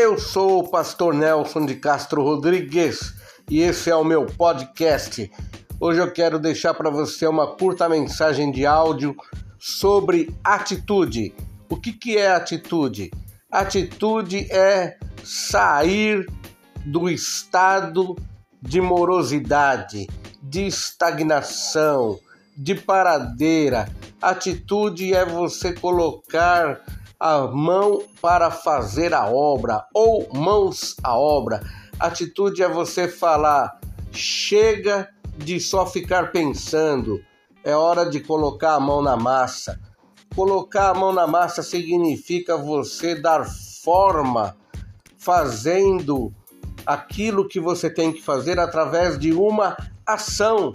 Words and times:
Eu 0.00 0.16
sou 0.16 0.60
o 0.60 0.68
pastor 0.68 1.12
Nelson 1.12 1.66
de 1.66 1.74
Castro 1.74 2.22
Rodrigues 2.22 3.16
e 3.50 3.62
esse 3.62 3.90
é 3.90 3.96
o 3.96 4.04
meu 4.04 4.26
podcast. 4.26 5.28
Hoje 5.80 5.98
eu 5.98 6.12
quero 6.12 6.38
deixar 6.38 6.72
para 6.72 6.88
você 6.88 7.26
uma 7.26 7.56
curta 7.56 7.88
mensagem 7.88 8.52
de 8.52 8.64
áudio 8.64 9.16
sobre 9.58 10.32
atitude. 10.44 11.34
O 11.68 11.76
que, 11.76 11.92
que 11.92 12.16
é 12.16 12.30
atitude? 12.30 13.10
Atitude 13.50 14.46
é 14.52 14.96
sair 15.24 16.30
do 16.86 17.10
estado 17.10 18.14
de 18.62 18.80
morosidade, 18.80 20.06
de 20.40 20.64
estagnação, 20.68 22.20
de 22.56 22.76
paradeira. 22.76 23.88
Atitude 24.22 25.12
é 25.12 25.24
você 25.24 25.72
colocar 25.72 26.84
a 27.18 27.46
mão 27.48 28.02
para 28.22 28.50
fazer 28.50 29.12
a 29.12 29.26
obra 29.26 29.84
ou 29.92 30.28
mãos 30.32 30.94
à 31.02 31.18
obra. 31.18 31.60
Atitude 31.98 32.62
é 32.62 32.68
você 32.68 33.08
falar: 33.08 33.80
chega 34.12 35.08
de 35.36 35.60
só 35.60 35.86
ficar 35.86 36.30
pensando, 36.30 37.20
é 37.64 37.74
hora 37.74 38.08
de 38.08 38.20
colocar 38.20 38.74
a 38.74 38.80
mão 38.80 39.02
na 39.02 39.16
massa. 39.16 39.80
Colocar 40.34 40.90
a 40.90 40.94
mão 40.94 41.12
na 41.12 41.26
massa 41.26 41.62
significa 41.62 42.56
você 42.56 43.14
dar 43.14 43.44
forma 43.82 44.56
fazendo 45.16 46.32
aquilo 46.86 47.48
que 47.48 47.58
você 47.58 47.90
tem 47.90 48.12
que 48.12 48.22
fazer 48.22 48.58
através 48.58 49.18
de 49.18 49.32
uma 49.32 49.76
ação. 50.06 50.72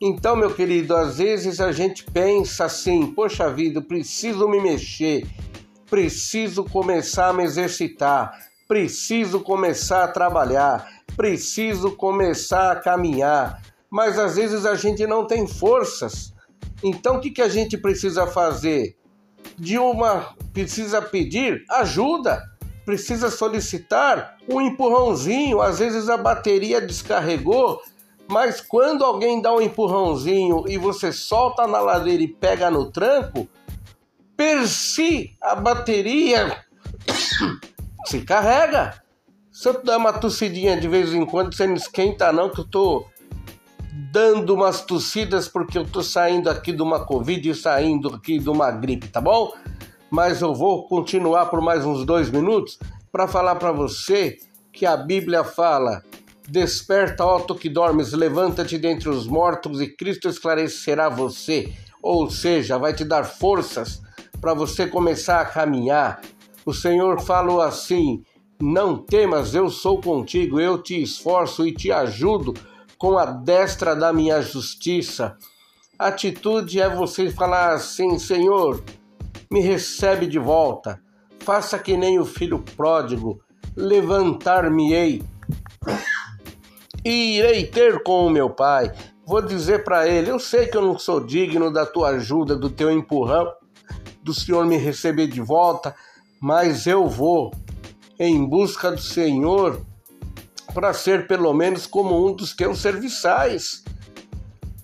Então, 0.00 0.34
meu 0.36 0.52
querido, 0.54 0.96
às 0.96 1.18
vezes 1.18 1.60
a 1.60 1.70
gente 1.72 2.04
pensa 2.04 2.64
assim: 2.64 3.06
poxa 3.12 3.50
vida, 3.50 3.80
preciso 3.80 4.48
me 4.48 4.60
mexer, 4.60 5.26
preciso 5.94 6.64
começar 6.64 7.28
a 7.28 7.32
me 7.32 7.44
exercitar, 7.44 8.36
preciso 8.66 9.38
começar 9.38 10.02
a 10.02 10.08
trabalhar, 10.08 10.84
preciso 11.16 11.92
começar 11.92 12.72
a 12.72 12.80
caminhar. 12.80 13.62
Mas 13.88 14.18
às 14.18 14.34
vezes 14.34 14.66
a 14.66 14.74
gente 14.74 15.06
não 15.06 15.24
tem 15.24 15.46
forças. 15.46 16.34
Então 16.82 17.18
o 17.18 17.20
que, 17.20 17.30
que 17.30 17.40
a 17.40 17.48
gente 17.48 17.78
precisa 17.78 18.26
fazer? 18.26 18.96
De 19.56 19.78
uma 19.78 20.34
precisa 20.52 21.00
pedir 21.00 21.64
ajuda, 21.70 22.42
precisa 22.84 23.30
solicitar 23.30 24.36
um 24.48 24.60
empurrãozinho. 24.60 25.60
Às 25.60 25.78
vezes 25.78 26.08
a 26.08 26.16
bateria 26.16 26.80
descarregou, 26.80 27.80
mas 28.26 28.60
quando 28.60 29.04
alguém 29.04 29.40
dá 29.40 29.54
um 29.54 29.60
empurrãozinho 29.60 30.64
e 30.66 30.76
você 30.76 31.12
solta 31.12 31.68
na 31.68 31.78
ladeira 31.78 32.24
e 32.24 32.26
pega 32.26 32.68
no 32.68 32.90
tranco, 32.90 33.48
per 34.36 34.66
si 34.66 35.36
a 35.40 35.54
bateria 35.54 36.64
se 38.06 38.20
carrega. 38.22 39.02
Se 39.50 39.68
eu 39.68 39.82
dar 39.82 39.98
uma 39.98 40.12
tossidinha 40.12 40.78
de 40.78 40.88
vez 40.88 41.14
em 41.14 41.24
quando, 41.24 41.54
você 41.54 41.66
não 41.66 41.74
esquenta 41.74 42.32
não, 42.32 42.50
que 42.50 42.60
eu 42.60 42.64
tô 42.64 43.06
dando 44.10 44.54
umas 44.54 44.82
tossidas 44.82 45.48
porque 45.48 45.78
eu 45.78 45.86
tô 45.86 46.02
saindo 46.02 46.50
aqui 46.50 46.72
de 46.72 46.82
uma 46.82 47.04
Covid 47.04 47.48
e 47.48 47.54
saindo 47.54 48.08
aqui 48.08 48.38
de 48.38 48.48
uma 48.48 48.70
gripe, 48.70 49.08
tá 49.08 49.20
bom? 49.20 49.52
Mas 50.10 50.40
eu 50.40 50.54
vou 50.54 50.86
continuar 50.88 51.46
por 51.46 51.60
mais 51.60 51.84
uns 51.84 52.04
dois 52.04 52.30
minutos 52.30 52.78
para 53.12 53.28
falar 53.28 53.54
para 53.56 53.70
você 53.70 54.38
que 54.72 54.84
a 54.84 54.96
Bíblia 54.96 55.44
fala: 55.44 56.02
Desperta, 56.48 57.24
ó 57.24 57.38
tu 57.38 57.54
que 57.54 57.68
dormes, 57.68 58.12
levanta-te 58.12 58.76
dentre 58.76 59.08
os 59.08 59.26
mortos 59.26 59.80
e 59.80 59.86
Cristo 59.86 60.28
esclarecerá 60.28 61.08
você. 61.08 61.72
Ou 62.02 62.28
seja, 62.28 62.76
vai 62.76 62.92
te 62.92 63.04
dar 63.04 63.24
forças 63.24 64.02
para 64.40 64.54
você 64.54 64.86
começar 64.86 65.40
a 65.40 65.44
caminhar. 65.44 66.20
O 66.64 66.72
Senhor 66.72 67.20
falou 67.20 67.60
assim: 67.60 68.22
Não 68.60 68.96
temas, 68.96 69.54
eu 69.54 69.70
sou 69.70 70.00
contigo, 70.00 70.60
eu 70.60 70.82
te 70.82 71.02
esforço 71.02 71.66
e 71.66 71.72
te 71.72 71.90
ajudo 71.92 72.54
com 72.98 73.18
a 73.18 73.26
destra 73.26 73.94
da 73.94 74.12
minha 74.12 74.40
justiça. 74.40 75.36
Atitude 75.98 76.80
é 76.80 76.88
você 76.88 77.30
falar 77.30 77.72
assim: 77.72 78.18
Senhor, 78.18 78.82
me 79.50 79.60
recebe 79.60 80.26
de 80.26 80.38
volta, 80.38 81.00
faça 81.40 81.78
que 81.78 81.96
nem 81.96 82.18
o 82.18 82.24
filho 82.24 82.58
pródigo, 82.76 83.40
levantar-me-ei 83.76 85.22
e 87.04 87.38
irei 87.38 87.66
ter 87.66 88.02
com 88.02 88.26
o 88.26 88.30
meu 88.30 88.48
pai. 88.48 88.92
Vou 89.26 89.42
dizer 89.42 89.84
para 89.84 90.08
ele: 90.08 90.30
Eu 90.30 90.38
sei 90.38 90.66
que 90.66 90.76
eu 90.76 90.82
não 90.82 90.98
sou 90.98 91.20
digno 91.20 91.72
da 91.72 91.84
tua 91.84 92.10
ajuda, 92.10 92.56
do 92.56 92.70
teu 92.70 92.90
empurrão, 92.90 93.52
do 94.24 94.32
Senhor 94.32 94.66
me 94.66 94.76
receber 94.78 95.26
de 95.26 95.40
volta, 95.40 95.94
mas 96.40 96.86
eu 96.86 97.06
vou 97.06 97.52
em 98.18 98.44
busca 98.44 98.90
do 98.90 99.00
Senhor 99.00 99.80
para 100.72 100.92
ser 100.92 101.26
pelo 101.26 101.52
menos 101.52 101.86
como 101.86 102.26
um 102.26 102.34
dos 102.34 102.54
teus 102.54 102.80
serviçais. 102.80 103.84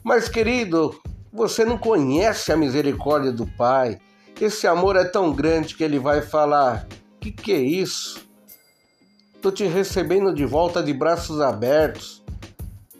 Mas, 0.04 0.28
querido, 0.28 1.00
você 1.32 1.64
não 1.64 1.78
conhece 1.78 2.52
a 2.52 2.56
misericórdia 2.56 3.32
do 3.32 3.46
Pai. 3.46 3.98
Esse 4.40 4.66
amor 4.66 4.96
é 4.96 5.04
tão 5.04 5.32
grande 5.32 5.74
que 5.74 5.82
ele 5.82 5.98
vai 5.98 6.22
falar: 6.22 6.86
que 7.20 7.30
que 7.30 7.52
é 7.52 7.60
isso? 7.60 8.20
Tô 9.40 9.50
te 9.50 9.64
recebendo 9.64 10.34
de 10.34 10.44
volta 10.44 10.82
de 10.82 10.92
braços 10.92 11.40
abertos. 11.40 12.22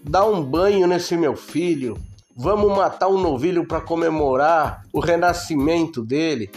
Dá 0.03 0.25
um 0.25 0.43
banho 0.43 0.87
nesse 0.87 1.17
meu 1.17 1.37
filho. 1.37 1.99
Vamos 2.43 2.75
matar 2.75 3.09
um 3.09 3.21
novilho 3.21 3.67
para 3.67 3.83
comemorar 3.83 4.87
o 4.95 4.99
renascimento 4.99 6.03
dele. 6.03 6.51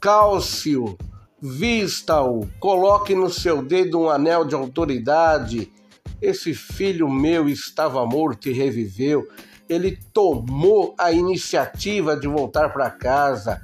Cálcio, 0.00 0.96
vista-o, 1.38 2.48
coloque 2.58 3.14
no 3.14 3.28
seu 3.28 3.62
dedo 3.62 4.00
um 4.00 4.08
anel 4.08 4.42
de 4.42 4.54
autoridade. 4.54 5.70
Esse 6.18 6.54
filho 6.54 7.10
meu 7.10 7.46
estava 7.46 8.06
morto 8.06 8.48
e 8.48 8.54
reviveu. 8.54 9.28
Ele 9.68 9.98
tomou 10.14 10.94
a 10.96 11.12
iniciativa 11.12 12.16
de 12.16 12.26
voltar 12.26 12.72
para 12.72 12.88
casa. 12.88 13.60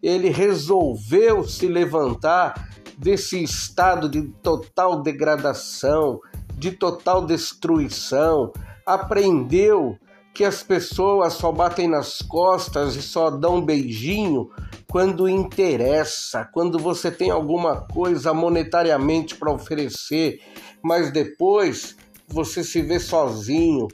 Ele 0.00 0.28
resolveu 0.28 1.42
se 1.42 1.66
levantar 1.66 2.70
desse 2.96 3.42
estado 3.42 4.08
de 4.08 4.22
total 4.40 5.02
degradação, 5.02 6.20
de 6.54 6.70
total 6.70 7.26
destruição. 7.26 8.52
Aprendeu 8.86 9.98
que 10.34 10.44
as 10.44 10.62
pessoas 10.62 11.34
só 11.34 11.52
batem 11.52 11.86
nas 11.88 12.22
costas 12.22 12.96
e 12.96 13.02
só 13.02 13.30
dão 13.30 13.60
beijinho 13.60 14.50
quando 14.88 15.28
interessa, 15.28 16.48
quando 16.52 16.78
você 16.78 17.10
tem 17.10 17.30
alguma 17.30 17.82
coisa 17.82 18.32
monetariamente 18.32 19.34
para 19.36 19.52
oferecer, 19.52 20.40
mas 20.82 21.10
depois 21.10 21.96
você 22.28 22.64
se 22.64 22.80
vê 22.82 22.98
sozinho. 22.98 23.88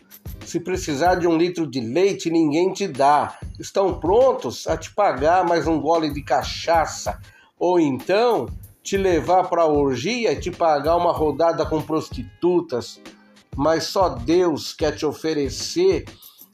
Se 0.44 0.60
precisar 0.60 1.16
de 1.16 1.26
um 1.26 1.36
litro 1.36 1.66
de 1.66 1.80
leite, 1.80 2.30
ninguém 2.30 2.72
te 2.72 2.86
dá. 2.86 3.38
Estão 3.58 3.98
prontos 3.98 4.66
a 4.66 4.76
te 4.76 4.94
pagar 4.94 5.44
mais 5.44 5.66
um 5.66 5.80
gole 5.80 6.12
de 6.12 6.22
cachaça 6.22 7.18
ou 7.58 7.78
então 7.78 8.46
te 8.82 8.96
levar 8.96 9.44
para 9.48 9.62
a 9.62 9.66
orgia 9.66 10.32
e 10.32 10.40
te 10.40 10.50
pagar 10.50 10.96
uma 10.96 11.12
rodada 11.12 11.66
com 11.66 11.82
prostitutas. 11.82 13.00
Mas 13.54 13.84
só 13.84 14.08
Deus 14.08 14.72
quer 14.72 14.92
te 14.96 15.04
oferecer 15.04 16.04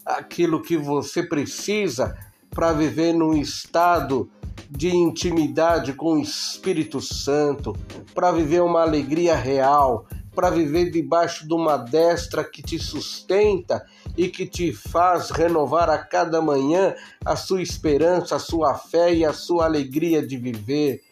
aquilo 0.05 0.61
que 0.61 0.77
você 0.77 1.23
precisa 1.23 2.17
para 2.51 2.73
viver 2.73 3.13
num 3.13 3.37
estado 3.37 4.31
de 4.71 4.89
intimidade 4.89 5.93
com 5.93 6.15
o 6.15 6.21
Espírito 6.21 7.01
Santo, 7.01 7.77
para 8.15 8.31
viver 8.33 8.63
uma 8.63 8.83
alegria 8.83 9.35
real, 9.35 10.07
para 10.35 10.51
viver 10.51 10.91
debaixo 10.91 11.47
de 11.47 11.55
uma 11.55 11.77
destra 11.77 12.45
que 12.45 12.63
te 12.63 12.79
sustenta 12.79 13.85
e 14.17 14.29
que 14.29 14.47
te 14.47 14.73
faz 14.73 15.31
renovar 15.31 15.89
a 15.89 15.99
cada 15.99 16.41
manhã 16.41 16.95
a 17.25 17.37
sua 17.37 17.63
esperança, 17.63 18.37
a 18.37 18.41
sua 18.41 18.75
fé 18.75 19.15
e 19.15 19.25
a 19.25 19.33
sua 19.33 19.65
alegria 19.65 20.25
de 20.27 20.37
viver. 20.37 21.03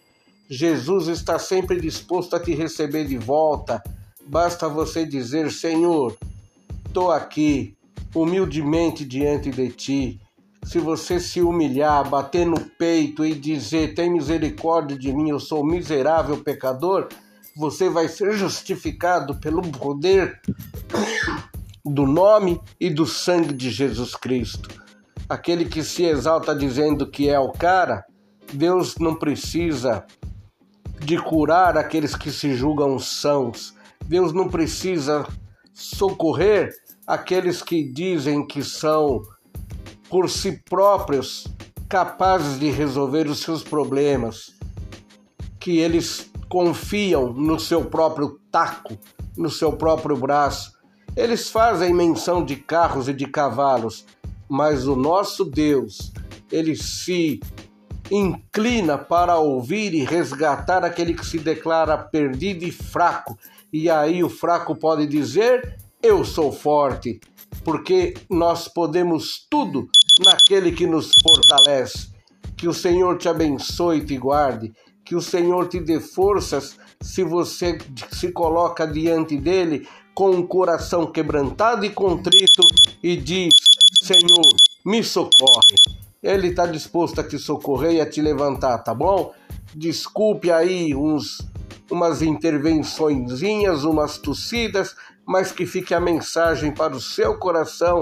Jesus 0.48 1.08
está 1.08 1.38
sempre 1.38 1.80
disposto 1.80 2.36
a 2.36 2.40
te 2.40 2.54
receber 2.54 3.06
de 3.06 3.16
volta. 3.16 3.82
Basta 4.26 4.68
você 4.68 5.06
dizer: 5.06 5.50
Senhor, 5.50 6.16
estou 6.86 7.10
aqui, 7.10 7.76
humildemente 8.14 9.04
diante 9.04 9.50
de 9.50 9.68
ti. 9.70 10.20
Se 10.64 10.78
você 10.78 11.18
se 11.18 11.40
humilhar, 11.40 12.08
bater 12.08 12.46
no 12.46 12.60
peito 12.60 13.24
e 13.24 13.34
dizer: 13.34 13.94
Tem 13.94 14.10
misericórdia 14.10 14.96
de 14.96 15.12
mim, 15.12 15.30
eu 15.30 15.40
sou 15.40 15.64
miserável 15.64 16.38
pecador, 16.38 17.08
você 17.56 17.88
vai 17.88 18.08
ser 18.08 18.32
justificado 18.32 19.38
pelo 19.40 19.62
poder 19.62 20.40
do 21.84 22.06
nome 22.06 22.60
e 22.80 22.88
do 22.88 23.06
sangue 23.06 23.52
de 23.52 23.70
Jesus 23.70 24.14
Cristo. 24.14 24.70
Aquele 25.28 25.64
que 25.64 25.82
se 25.82 26.04
exalta 26.04 26.54
dizendo 26.54 27.10
que 27.10 27.28
é 27.28 27.38
o 27.38 27.50
cara, 27.50 28.04
Deus 28.52 28.96
não 28.98 29.14
precisa 29.14 30.04
de 31.00 31.18
curar 31.18 31.76
aqueles 31.76 32.14
que 32.14 32.30
se 32.30 32.54
julgam 32.54 32.98
sãos. 32.98 33.74
Deus 34.06 34.32
não 34.32 34.48
precisa 34.48 35.26
socorrer 35.72 36.72
aqueles 37.12 37.60
que 37.60 37.82
dizem 37.82 38.46
que 38.46 38.64
são 38.64 39.20
por 40.08 40.30
si 40.30 40.52
próprios 40.64 41.46
capazes 41.86 42.58
de 42.58 42.70
resolver 42.70 43.26
os 43.26 43.40
seus 43.40 43.62
problemas, 43.62 44.54
que 45.60 45.78
eles 45.78 46.32
confiam 46.48 47.30
no 47.30 47.60
seu 47.60 47.84
próprio 47.84 48.40
taco, 48.50 48.98
no 49.36 49.50
seu 49.50 49.74
próprio 49.74 50.16
braço. 50.16 50.72
Eles 51.14 51.50
fazem 51.50 51.92
menção 51.92 52.42
de 52.42 52.56
carros 52.56 53.08
e 53.08 53.12
de 53.12 53.26
cavalos, 53.26 54.06
mas 54.48 54.88
o 54.88 54.96
nosso 54.96 55.44
Deus, 55.44 56.14
ele 56.50 56.74
se 56.74 57.40
inclina 58.10 58.96
para 58.96 59.36
ouvir 59.36 59.92
e 59.92 60.02
resgatar 60.02 60.82
aquele 60.82 61.12
que 61.12 61.26
se 61.26 61.38
declara 61.38 61.98
perdido 61.98 62.64
e 62.64 62.72
fraco. 62.72 63.38
E 63.70 63.90
aí 63.90 64.24
o 64.24 64.30
fraco 64.30 64.74
pode 64.74 65.06
dizer: 65.06 65.81
Eu 66.02 66.24
sou 66.24 66.50
forte, 66.50 67.20
porque 67.62 68.14
nós 68.28 68.66
podemos 68.66 69.46
tudo 69.48 69.88
naquele 70.24 70.72
que 70.72 70.84
nos 70.84 71.12
fortalece. 71.22 72.10
Que 72.56 72.66
o 72.66 72.74
Senhor 72.74 73.16
te 73.18 73.28
abençoe 73.28 73.98
e 73.98 74.04
te 74.04 74.16
guarde, 74.16 74.72
que 75.04 75.14
o 75.14 75.22
Senhor 75.22 75.68
te 75.68 75.78
dê 75.78 76.00
forças 76.00 76.76
se 77.00 77.22
você 77.22 77.78
se 78.10 78.32
coloca 78.32 78.84
diante 78.84 79.36
dele 79.36 79.86
com 80.12 80.30
um 80.30 80.44
coração 80.44 81.06
quebrantado 81.06 81.86
e 81.86 81.90
contrito 81.90 82.62
e 83.00 83.16
diz: 83.16 83.54
Senhor, 84.02 84.56
me 84.84 85.04
socorre. 85.04 85.76
Ele 86.20 86.48
está 86.48 86.66
disposto 86.66 87.20
a 87.20 87.24
te 87.24 87.38
socorrer 87.38 87.92
e 87.92 88.00
a 88.00 88.10
te 88.10 88.20
levantar, 88.20 88.78
tá 88.78 88.92
bom? 88.92 89.32
Desculpe 89.74 90.50
aí 90.50 90.94
uns, 90.94 91.38
umas 91.92 92.22
intervençõezinhas, 92.22 93.84
umas 93.84 94.16
tossidas, 94.16 94.96
mas 95.26 95.52
que 95.52 95.66
fique 95.66 95.94
a 95.94 96.00
mensagem 96.00 96.72
para 96.72 96.96
o 96.96 97.00
seu 97.00 97.38
coração. 97.38 98.00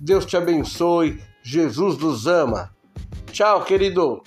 Deus 0.00 0.26
te 0.26 0.36
abençoe. 0.36 1.22
Jesus 1.42 1.96
nos 1.98 2.26
ama. 2.26 2.74
Tchau, 3.30 3.64
querido. 3.64 4.22